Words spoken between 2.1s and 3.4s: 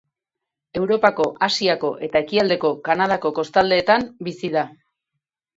ekialdeko Kanadako